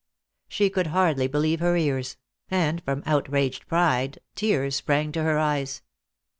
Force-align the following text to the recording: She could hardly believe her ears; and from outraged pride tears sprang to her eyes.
She 0.47 0.71
could 0.71 0.87
hardly 0.87 1.27
believe 1.27 1.59
her 1.59 1.77
ears; 1.77 2.17
and 2.49 2.81
from 2.83 3.03
outraged 3.05 3.67
pride 3.67 4.17
tears 4.33 4.75
sprang 4.77 5.11
to 5.11 5.21
her 5.21 5.37
eyes. 5.37 5.83